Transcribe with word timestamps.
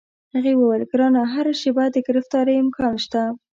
هغې 0.33 0.53
وویل: 0.57 0.83
ګرانه، 0.91 1.21
هره 1.33 1.53
شیبه 1.61 1.85
د 1.91 1.97
ګرفتارۍ 2.07 2.55
امکان 2.63 2.95
شته. 3.03 3.21